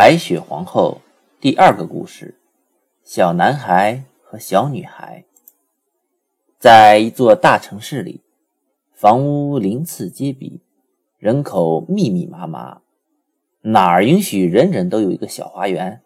[0.00, 1.02] 白雪皇后
[1.42, 2.40] 第二个故事：
[3.04, 5.26] 小男孩和小女孩。
[6.58, 8.22] 在一座大城市里，
[8.94, 10.62] 房屋鳞次栉比，
[11.18, 12.80] 人口密密麻麻，
[13.60, 16.00] 哪儿允许人人都有一个小花园？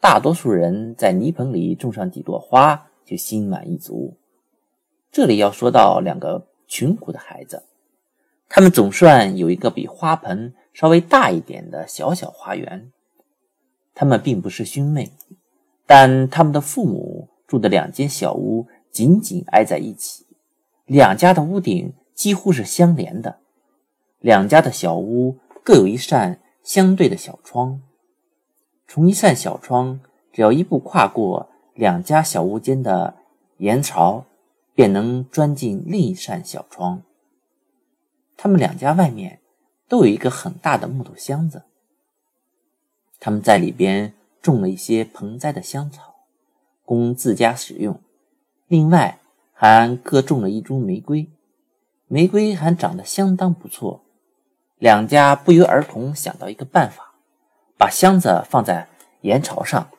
[0.00, 4.16] 大多数人在泥盆里种上几朵花就心满意足。
[5.10, 7.64] 这里要说到两个穷苦的孩子，
[8.48, 10.54] 他们总算有一个比花盆。
[10.72, 12.92] 稍微大一点的小小花园，
[13.94, 15.12] 他们并不是兄妹，
[15.86, 20.26] 但他们的父母住的两间小屋紧紧挨在一起，
[20.86, 23.38] 两家的屋顶几乎是相连的，
[24.18, 27.80] 两家的小屋各有一扇相对的小窗，
[28.88, 30.00] 从一扇小窗，
[30.32, 33.16] 只要一步跨过两家小屋间的
[33.58, 34.24] 檐槽，
[34.74, 37.02] 便能钻进另一扇小窗。
[38.36, 39.38] 他们两家外面。
[39.90, 41.64] 都有一个很大的木头箱子，
[43.20, 46.14] 他们在里边种了一些盆栽的香草，
[46.84, 48.00] 供自家使用。
[48.66, 49.20] 另外，
[49.52, 51.28] 还各种了一株玫瑰，
[52.08, 54.02] 玫瑰还长得相当不错。
[54.78, 57.14] 两家不约而同想到一个办法，
[57.76, 58.88] 把箱子放在
[59.20, 59.90] 檐朝上，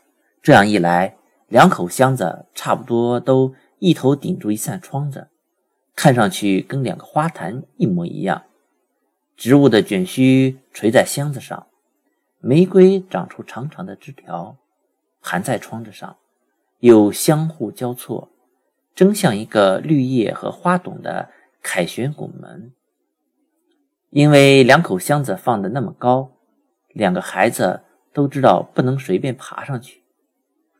[0.41, 1.15] 这样一来，
[1.47, 5.27] 两口箱子差不多都一头顶住一扇窗子，
[5.95, 8.41] 看上去跟两个花坛一模一样。
[9.37, 11.67] 植物的卷须垂在箱子上，
[12.43, 14.57] 玫瑰长出长长的枝条，
[15.21, 16.17] 盘在窗子上，
[16.79, 18.31] 又相互交错，
[18.95, 21.29] 真像一个绿叶和花朵的
[21.61, 22.73] 凯旋拱门。
[24.09, 26.31] 因为两口箱子放的那么高，
[26.89, 30.01] 两个孩子都知道不能随便爬上去，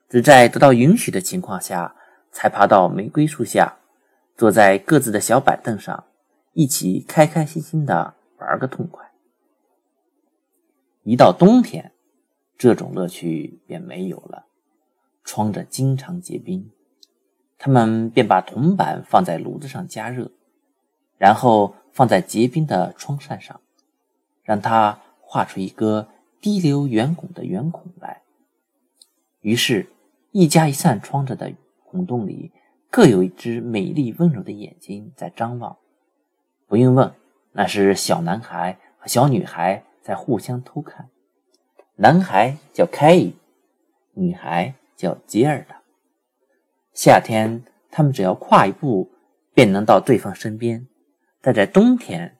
[0.10, 1.96] 只在得到允许的情况下，
[2.32, 3.78] 才爬到玫瑰树下，
[4.36, 6.06] 坐在各自的小板凳上，
[6.54, 8.16] 一起开开心心的。
[8.40, 9.11] 玩个痛快。
[11.04, 11.92] 一到冬天，
[12.58, 14.46] 这种乐趣便没有了。
[15.24, 16.72] 窗子经常结冰，
[17.58, 20.32] 他们便把铜板放在炉子上加热，
[21.18, 23.62] 然后放在结冰的窗扇上，
[24.44, 26.08] 让它画出一个
[26.40, 28.22] 滴流圆拱的圆孔来。
[29.42, 29.88] 于是，
[30.32, 31.52] 一家一扇窗子的
[31.86, 32.52] 孔洞里，
[32.90, 35.78] 各有一只美丽温柔的眼睛在张望。
[36.68, 37.12] 不用问。
[37.54, 41.10] 那是小男孩和小女孩在互相偷看。
[41.96, 43.36] 男孩叫凯伊，
[44.14, 45.82] 女孩叫吉尔达。
[46.94, 49.12] 夏天，他们只要跨一步，
[49.54, 50.88] 便能到对方身边；
[51.42, 52.38] 但在冬天，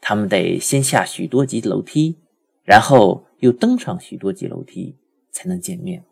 [0.00, 2.18] 他们得先下许多级楼梯，
[2.64, 4.96] 然后又登上许多级楼梯，
[5.30, 6.04] 才能见面。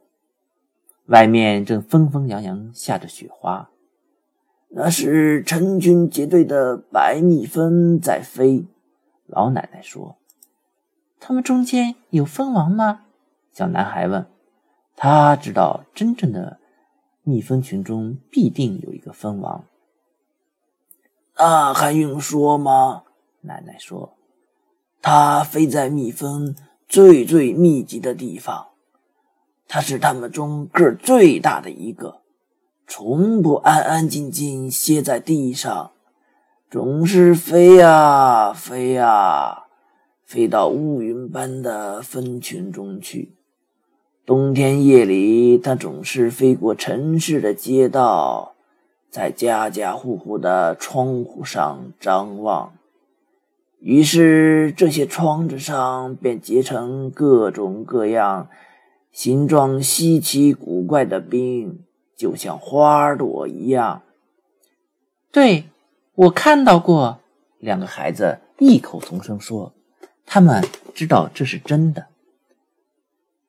[1.06, 3.70] 外面正纷纷扬扬下着雪花。
[4.68, 8.64] 那是成群结队的白蜜蜂在飞，
[9.26, 10.16] 老奶奶说
[11.20, 13.02] ：“他们中间有蜂王吗？”
[13.54, 14.26] 小男孩问。
[14.96, 16.58] 他知道，真正的
[17.22, 19.64] 蜜蜂群中必定有一个蜂王。
[21.36, 23.04] 那还用说吗？
[23.42, 24.14] 奶奶说
[25.00, 26.54] ：“它飞在蜜蜂
[26.86, 28.68] 最最密集的地方，
[29.66, 32.20] 它是它们中个最大的一个。”
[32.86, 35.92] 从不安安静静歇在地上，
[36.68, 39.59] 总是飞呀飞呀，
[40.30, 43.34] 飞到乌云般的蜂群中去。
[44.24, 48.54] 冬天夜里，它总是飞过城市的街道，
[49.10, 52.74] 在家家户户的窗户上张望。
[53.80, 58.48] 于是，这些窗子上便结成各种各样、
[59.10, 61.80] 形状稀奇古怪的冰。
[62.16, 64.02] 就像花朵一样，
[65.32, 65.64] 对
[66.14, 67.18] 我看到过。
[67.58, 69.72] 两个孩子异口同声说
[70.32, 70.64] ：“他们
[70.94, 72.06] 知道这是真的。”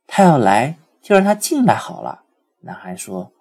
[0.07, 2.23] 他要来，就让他进来好了。
[2.61, 3.31] 男孩说：“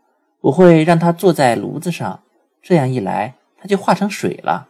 [0.42, 2.22] 我会让他坐在炉子上，
[2.60, 4.68] 这样一来，他就化成水了。”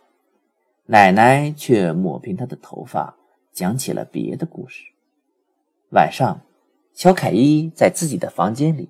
[0.86, 3.16] 奶奶却抹平他的头发，
[3.52, 4.84] 讲起了别的故事。
[5.90, 6.40] 晚上，
[6.94, 8.88] 小凯伊在自己的房间里。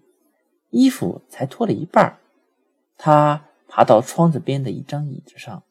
[0.69, 2.19] 衣服才脱了一半，
[2.99, 5.63] 他爬到窗子边的一张椅子上，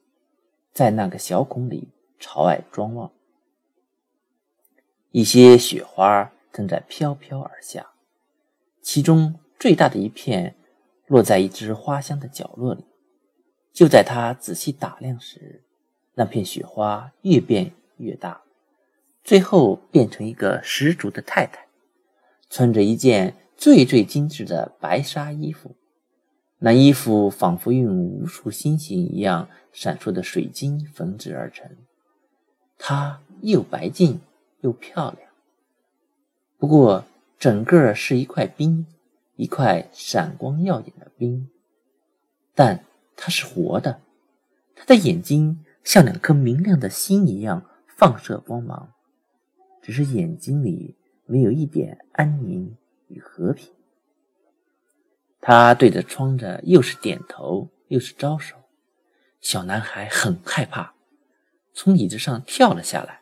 [0.74, 1.90] 在那个小孔里
[2.20, 3.12] 朝外张望。
[5.12, 7.92] 一些雪花正在飘飘而下，
[8.82, 10.56] 其中最大的一片
[11.08, 12.86] 落在一只花香的角落里。
[13.74, 15.64] 就在他仔细打量时，
[16.16, 18.42] 那片雪花越变越大，
[19.24, 21.68] 最后变成一个十足的太太，
[22.50, 23.36] 穿着一件。
[23.62, 25.76] 最最精致的白纱衣服，
[26.60, 31.70] 那衣服仿佛用无数星星一样闪烁的水晶缝制而成。
[32.78, 34.22] 它又白净
[34.62, 35.30] 又漂亮。
[36.58, 37.06] 不过
[37.38, 38.86] 整个是一块冰，
[39.36, 41.50] 一块闪光耀眼的冰，
[42.54, 42.84] 但
[43.16, 44.02] 它是活的，
[44.76, 48.94] 它的眼睛像两颗明亮的心一样放射光芒，
[49.82, 50.96] 只是眼睛里
[51.26, 52.76] 没有一点安宁
[53.08, 53.72] 与和平。
[55.42, 58.58] 他对着窗子又是点头又是招手，
[59.40, 60.94] 小男孩很害怕，
[61.74, 63.19] 从椅子上跳了下来。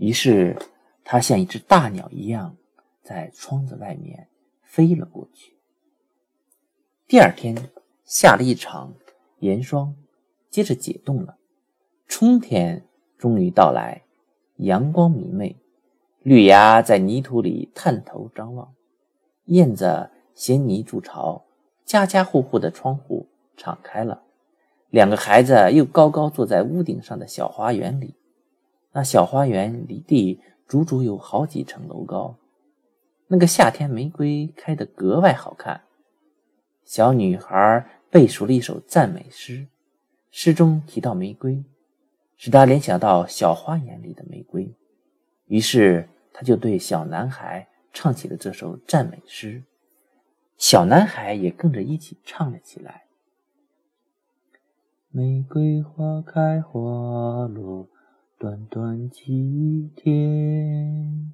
[0.00, 0.56] 于是
[1.04, 2.56] 他像一只大鸟一样，
[3.02, 4.28] 在窗子外面
[4.62, 5.52] 飞了过去。
[7.06, 7.70] 第二天
[8.04, 8.94] 下了一场
[9.40, 9.94] 严霜，
[10.48, 11.36] 接着解冻了，
[12.08, 12.86] 春天
[13.18, 14.02] 终于到来，
[14.56, 15.54] 阳光明媚，
[16.22, 18.74] 绿芽在泥土里探头张望，
[19.44, 20.10] 燕子。
[20.32, 21.44] 衔泥筑巢，
[21.84, 24.22] 家家户户的窗户敞开了。
[24.88, 28.14] 两个孩子又高高坐在屋顶上的小花园里，
[28.92, 32.36] 那小花园离地足足有好几层楼高。
[33.28, 35.82] 那个夏天玫瑰开得格外好看。
[36.84, 39.68] 小女孩背熟了一首赞美诗，
[40.32, 41.62] 诗中提到玫瑰，
[42.36, 44.74] 使她联想到小花园里的玫瑰。
[45.46, 49.62] 于是，她就对小男孩唱起了这首赞美诗。
[50.56, 53.04] 小男孩也跟着一起唱了起来
[55.10, 57.88] ：“玫瑰花开花落，
[58.40, 61.30] 短短几天，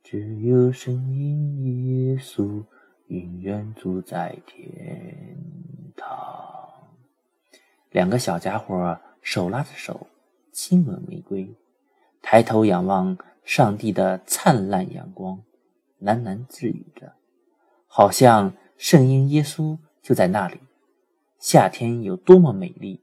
[0.00, 2.62] 只有声音耶稣
[3.08, 5.36] 永远住在天
[5.96, 6.14] 堂。”
[7.90, 10.06] 两个小家伙手拉着手，
[10.52, 11.52] 亲吻玫瑰，
[12.22, 15.42] 抬头仰望上帝的灿烂阳光，
[16.00, 17.14] 喃喃自语着。
[17.88, 20.60] 好像圣婴耶稣就在那里。
[21.40, 23.00] 夏天有多么美丽，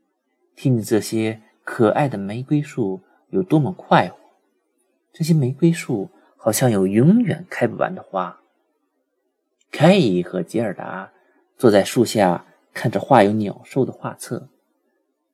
[0.56, 3.02] 听着这些可爱的玫瑰树
[3.32, 4.18] 有多么快活。
[5.12, 8.40] 这些玫瑰树好像有永远开不完的花。
[9.72, 11.12] 凯伊和吉尔达
[11.58, 14.48] 坐在树下看着画有鸟兽的画册。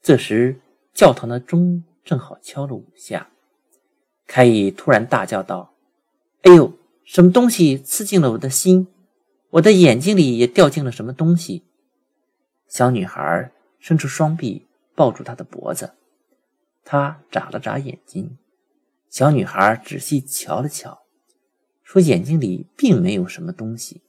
[0.02, 0.60] 这时，
[0.94, 3.28] 教堂的钟正好敲了五下。
[4.26, 5.74] 凯伊突然大叫道
[6.42, 6.74] ：“哎呦，
[7.04, 8.88] 什么东西刺进了我的心！”
[9.52, 11.66] 我的眼睛里也掉进了什么东西。
[12.68, 15.92] 小女孩伸出双臂抱住他的脖子，
[16.84, 18.38] 他眨了眨眼睛。
[19.10, 21.04] 小女孩仔细瞧了瞧，
[21.84, 24.02] 说：“眼睛里并没有什么东西。”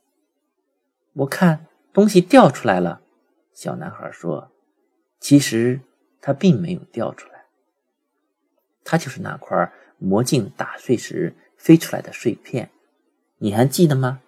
[1.14, 3.00] 我看东西掉出来了。
[3.52, 4.50] 小男孩说
[5.18, 5.80] ：“其实
[6.20, 7.44] 它并没有掉出来，
[8.84, 12.70] 它就是那块魔镜打碎时飞出来的碎片。
[13.38, 14.20] 你还记得吗？”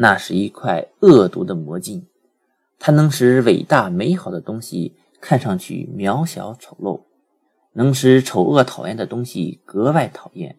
[0.00, 2.06] 那是一块恶毒的魔镜，
[2.78, 7.02] 它能使伟大美好的东西看上去渺小丑陋，
[7.78, 10.58] 能使丑恶讨厌的东西格外讨厌。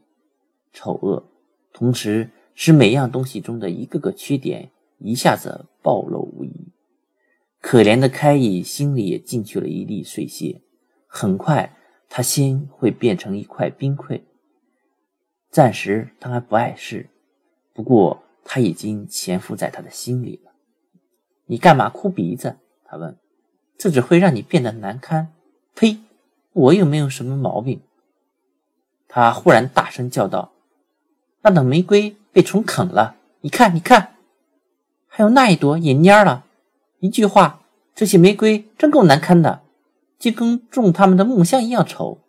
[0.72, 1.26] 丑恶，
[1.74, 6.70] 同时使每样东西中的一个个缺点一下子暴露无遗。
[7.60, 10.62] 可怜的开义心里也进去了一粒碎屑，
[11.08, 11.76] 很快
[12.08, 14.22] 他心会变成一块冰块。
[15.52, 17.10] 暂时他还不碍事，
[17.74, 18.24] 不过。
[18.52, 20.52] 他已经潜伏在他的心里了。
[21.46, 22.58] 你干嘛哭鼻子？
[22.84, 23.16] 他问。
[23.78, 25.34] 这只会让你变得难堪。
[25.76, 26.00] 呸！
[26.60, 27.82] 我又没有什么毛病。
[29.08, 30.52] 他忽然大声叫道
[31.42, 33.16] ：“那朵玫瑰被虫啃了！
[33.42, 34.16] 你看，你看，
[35.08, 36.46] 还有那一朵也蔫了。
[37.00, 37.62] 一句话，
[37.96, 39.62] 这些玫瑰真够难堪的，
[40.18, 42.20] 就跟种他们的木箱一样丑。”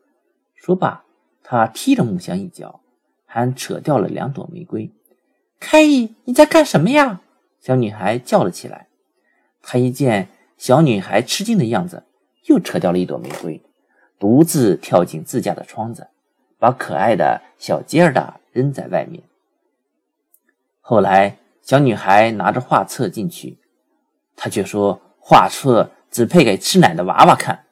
[0.55, 1.05] 说罢，
[1.43, 2.81] 他踢了木箱一脚，
[3.27, 4.93] 还扯掉了两朵玫瑰。
[5.59, 7.21] 凯伊，你在干什么呀？
[7.61, 8.87] 小女孩叫了起来。
[9.61, 12.05] 他一见小女孩吃惊的样子，
[12.45, 13.61] 又扯掉了一朵玫瑰，
[14.21, 16.07] 独自跳进自家的窗子，
[16.59, 19.25] 把可爱的小吉尔达扔在外面。
[20.81, 23.59] 后来，小女孩拿着画册进去，
[24.37, 27.65] 她却说：“画册只配给吃奶的娃娃看。”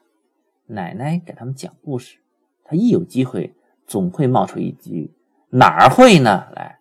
[0.67, 2.19] 奶奶给他们讲故事，
[2.64, 3.55] 她一有机会，
[3.87, 5.14] 总会冒出一句
[5.50, 6.78] ：“哪儿会呢？”来。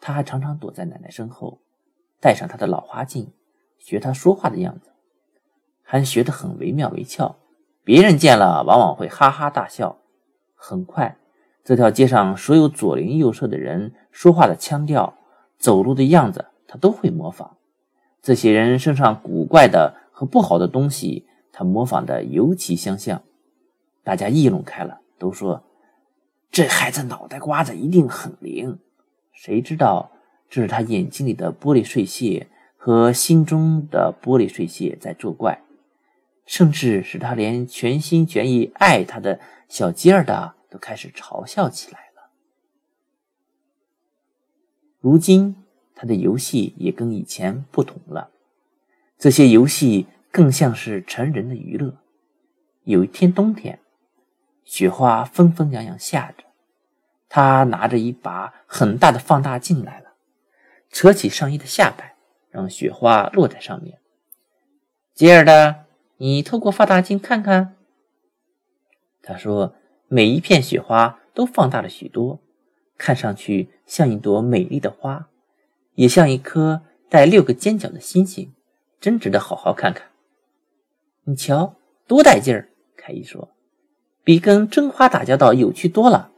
[0.00, 1.60] 他还常常躲在奶奶身后，
[2.20, 3.32] 戴上他的老花镜，
[3.78, 4.90] 学她说话的样子，
[5.82, 7.36] 还学得很惟妙惟肖。
[7.88, 9.96] 别人见了，往往会哈哈大笑。
[10.54, 11.16] 很快，
[11.64, 15.14] 这条街上所有左邻右舍的人说话的腔调、
[15.56, 17.56] 走路的样子，他都会模仿。
[18.20, 23.22] 这些人身上古怪的和不好的东西，他模仿的尤其相像。
[24.04, 25.64] 大家议论开了，都说
[26.50, 28.78] 这孩子脑袋瓜子一定很灵。
[29.32, 30.12] 谁知道
[30.50, 35.62] 这是他眼睛里的玻璃碎屑和心中的玻璃碎屑在作怪，
[36.48, 39.38] 甚至使他连全心全意爱他的
[39.68, 42.30] 小吉尔达都开始嘲笑起来了。
[44.98, 45.62] 如今
[45.94, 48.30] 他的游戏也跟以前不同了，
[49.18, 51.98] 这些游戏更像是成人的娱乐。
[52.84, 53.78] 有一天冬天，
[54.64, 56.44] 雪花纷纷扬扬下着，
[57.28, 60.14] 他拿着一把很大的放大镜来了，
[60.88, 62.16] 扯起上衣的下摆，
[62.50, 63.98] 让雪花落在上面。
[65.12, 65.84] 吉尔的，
[66.18, 67.74] 你透过放大镜看看。
[69.22, 69.74] 他说
[70.08, 72.40] ：“每一片雪花都放大了许多，
[72.96, 75.28] 看上去像一朵美丽的花，
[75.94, 78.52] 也像一颗带六个尖角的星星，
[79.00, 80.08] 真值得好好看看。
[81.24, 83.50] 你瞧，多带劲儿！”凯伊说
[84.24, 86.32] ：“比跟真花打交道有趣多了。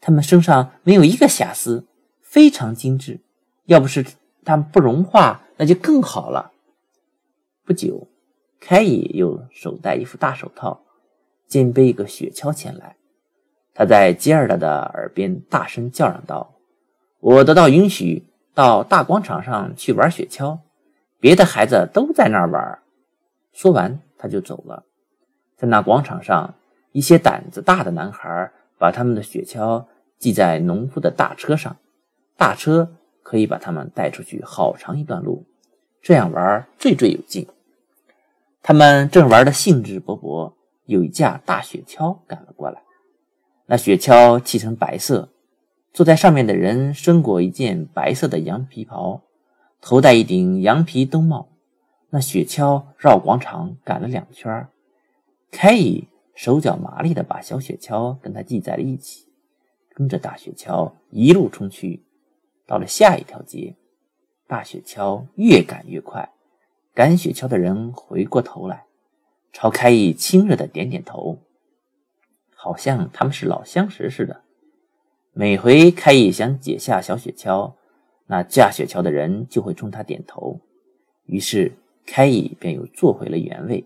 [0.00, 1.86] 它们身上没有一个瑕疵，
[2.20, 3.20] 非常精致。
[3.64, 4.04] 要不是
[4.44, 6.52] 它们不融化，那就更好了。”
[7.64, 8.06] 不久，
[8.66, 10.80] 凯伊又手戴一副大手套。
[11.46, 12.96] 肩背一个雪橇前来，
[13.74, 16.54] 他在吉尔达的耳边大声叫嚷道
[17.20, 20.60] ：“我得到允许，到大广场上去玩雪橇，
[21.20, 22.78] 别的孩子都在那儿玩。”
[23.52, 24.84] 说完，他就走了。
[25.56, 26.54] 在那广场上，
[26.92, 29.84] 一些胆子大的男孩把他们的雪橇
[30.18, 31.76] 系在农夫的大车上，
[32.38, 35.44] 大车可以把他们带出去好长一段路，
[36.00, 37.46] 这样玩最最有劲。
[38.66, 40.54] 他们正玩得兴致勃勃。
[40.86, 42.82] 有一架大雪橇赶了过来，
[43.66, 45.30] 那雪橇漆成白色，
[45.92, 49.22] 坐在上面的人身裹一件白色的羊皮袍，
[49.82, 51.48] 头戴一顶羊皮兜帽。
[52.10, 54.66] 那雪橇绕广场赶了两圈，
[55.50, 59.26] 凯伊手脚麻利地把小雪橇跟他系在了一起，
[59.94, 62.02] 跟着大雪橇一路冲去。
[62.66, 63.76] 到了下一条街，
[64.46, 66.30] 大雪橇越赶越快，
[66.94, 68.84] 赶雪橇的人回过头来。
[69.52, 71.38] 朝开义亲热的点点头，
[72.54, 74.42] 好像他们是老相识似的。
[75.32, 77.74] 每回开义想解下小雪橇，
[78.26, 80.60] 那驾雪橇的人就会冲他点头，
[81.26, 81.72] 于是
[82.06, 83.84] 开义便又坐回了原位。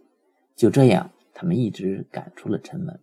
[0.54, 3.00] 就这样，他们一直赶出了城门。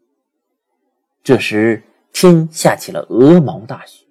[1.23, 1.83] 这时，
[2.13, 4.05] 天下起了鹅毛大雪，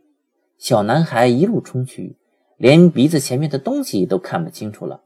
[0.59, 2.17] 小男孩一路冲去，
[2.57, 5.04] 连鼻子前面的东西都看不清楚了。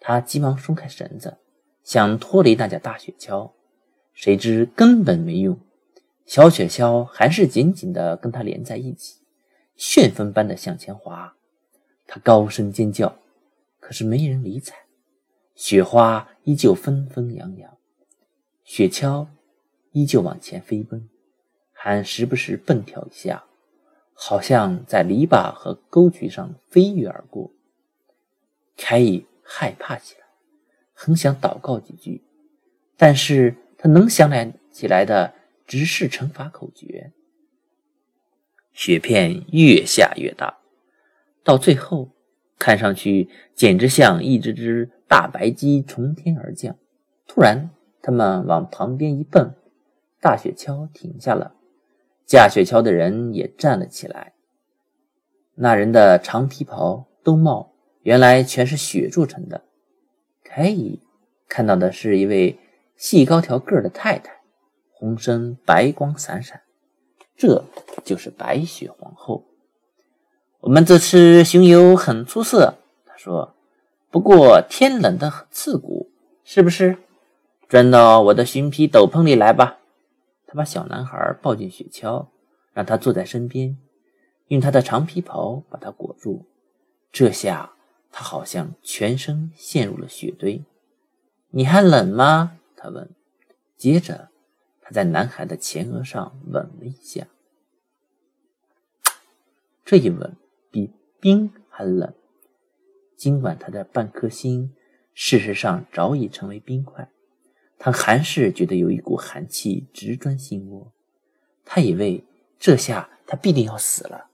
[0.00, 1.38] 他急忙松开绳子。
[1.82, 3.52] 想脱离那架大雪橇，
[4.12, 5.58] 谁知根本没用，
[6.26, 9.20] 小雪橇还是紧紧地跟他连在一起，
[9.76, 11.34] 旋风般的向前滑。
[12.06, 13.16] 他高声尖叫，
[13.80, 14.76] 可是没人理睬。
[15.54, 17.76] 雪花依旧纷纷扬扬，
[18.62, 19.26] 雪橇
[19.92, 21.08] 依旧往前飞奔，
[21.72, 23.44] 还时不时蹦跳一下，
[24.12, 27.50] 好像在篱笆和沟渠上飞跃而过。
[28.76, 30.20] 凯伊害怕起来。
[30.94, 32.22] 很想祷告几句，
[32.96, 35.34] 但是他能想来起来的
[35.66, 37.12] 只是乘法口诀。
[38.72, 40.58] 雪片越下越大，
[41.42, 42.10] 到最后，
[42.58, 46.76] 看上去简直像一只只大白鸡从天而降。
[47.26, 49.54] 突然，他们往旁边一蹦，
[50.20, 51.54] 大雪橇停下了，
[52.24, 54.34] 驾雪橇的人也站了起来。
[55.54, 59.64] 那人的长皮袍、兜帽，原来全是雪做成的。
[60.42, 61.00] 凯伊
[61.48, 62.58] 看到的是一位
[62.96, 64.40] 细高条个的太太，
[64.92, 66.62] 浑身白光闪闪，
[67.36, 67.64] 这
[68.04, 69.46] 就是白雪皇后。
[70.60, 73.54] 我们这次巡游很出色，他说。
[74.10, 76.10] 不过天冷的很刺骨，
[76.42, 76.98] 是不是？
[77.68, 79.78] 钻到我的寻皮斗篷里来吧。
[80.48, 82.26] 他把小男孩抱进雪橇，
[82.72, 83.78] 让他坐在身边，
[84.48, 86.44] 用他的长皮袍把他裹住。
[87.12, 87.70] 这下。
[88.10, 90.62] 他好像全身陷入了雪堆。
[91.50, 92.58] 你还冷吗？
[92.76, 93.10] 他问。
[93.76, 94.30] 接着，
[94.80, 97.26] 他在男孩的前额上吻了一下。
[99.84, 100.36] 这一吻
[100.70, 102.12] 比冰还冷。
[103.16, 104.74] 尽管他的半颗心
[105.14, 107.10] 事实上早已成为冰块，
[107.78, 110.92] 他还是觉得有一股寒气直钻心窝。
[111.64, 112.24] 他以为
[112.58, 114.28] 这下他必定要死了。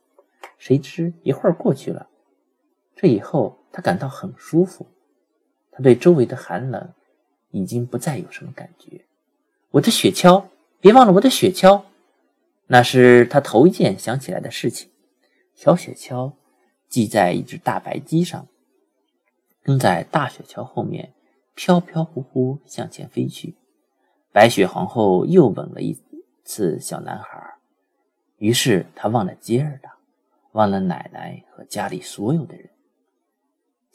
[0.59, 2.09] 谁知一会儿过去了。
[2.97, 3.63] 这以后。
[3.73, 4.87] 他感到很舒服，
[5.71, 6.95] 他对周围的寒冷
[7.51, 9.05] 已经不再有什么感觉。
[9.73, 10.47] 我的雪橇，
[10.81, 11.83] 别忘了我的雪橇，
[12.69, 14.91] 那是他头一件想起来的事情。
[15.55, 16.33] 小雪橇
[16.89, 18.49] 系在一只大白鸡上，
[19.63, 21.13] 跟在大雪橇后面
[21.55, 23.57] 飘飘忽忽向前飞去。
[24.33, 26.03] 白雪皇后又吻了一
[26.45, 27.57] 次小男孩，
[28.39, 29.99] 于是他忘了吉尔达，
[30.53, 32.71] 忘了奶奶和家里所有的人。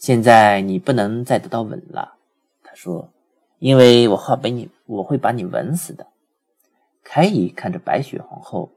[0.01, 2.15] 现在你不能再得到吻了，
[2.63, 3.13] 他说，
[3.59, 6.07] 因为我会把你，我会把你吻死的。
[7.03, 8.71] 凯伊看着白雪皇后，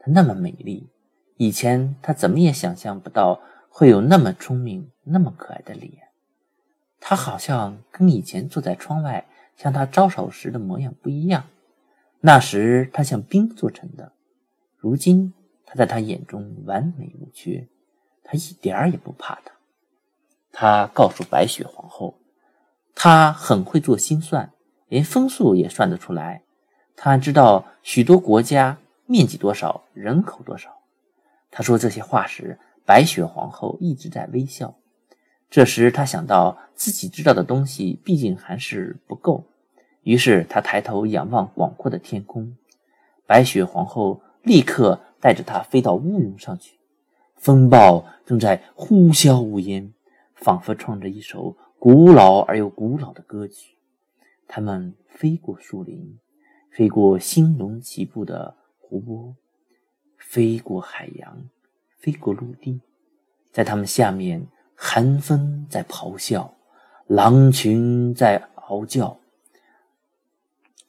[0.00, 0.88] 她那么美丽，
[1.36, 6.08] 以前他怎么也想象不到会有那么聪明、那么可爱的脸？
[6.98, 11.44] 他好像跟以前坐在窗外向他招手时的模样不一样。
[12.18, 14.10] 那时他像冰做成的，
[14.76, 15.32] 如今
[15.64, 17.68] 他在他眼中完美无缺，
[18.24, 19.53] 他一点儿也不怕他。
[20.56, 22.14] 他告诉白雪皇后，
[22.94, 24.52] 他很会做心算，
[24.88, 26.42] 连分数也算得出来。
[26.94, 30.70] 他知道许多国家面积多少，人口多少。
[31.50, 34.76] 他说这些话时，白雪皇后一直在微笑。
[35.50, 39.44] 这时他想到自己知道的东西毕竟还是不够。
[40.02, 42.56] 于是他抬头仰望广阔的天空，
[43.26, 46.78] 白雪皇后立刻带着他飞到乌云上去，
[47.36, 49.93] 风暴正在呼啸呜咽，
[50.44, 53.78] 仿佛唱着一首古老而又古老的歌曲。
[54.46, 56.18] 他们飞过树林，
[56.70, 59.34] 飞过星龙齐布的湖泊，
[60.18, 61.48] 飞过海洋，
[61.96, 62.82] 飞过陆地，
[63.50, 66.54] 在他们下面，寒风在咆哮，
[67.06, 69.18] 狼群在嚎叫。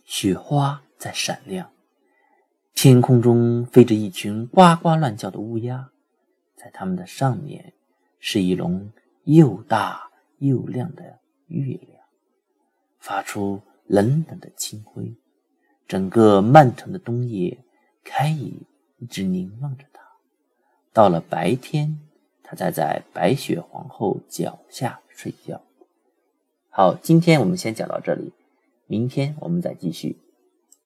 [0.04, 1.72] 雪花在闪亮，
[2.74, 5.92] 天空中飞着一群呱呱乱叫的乌鸦，
[6.58, 7.72] 在它们的上面
[8.20, 8.92] 是一笼
[9.25, 12.03] 又大又亮的月亮，
[13.00, 15.15] 发出冷冷的清辉。
[15.88, 17.63] 整个漫长的冬夜，
[18.03, 18.65] 开乙
[18.98, 20.01] 一直凝望着它。
[20.94, 22.00] 到了白天，
[22.41, 25.62] 它才在白雪皇后脚下睡觉。
[26.70, 28.34] 好，今天我们先讲到这里。
[28.88, 30.25] 明天我们再继续。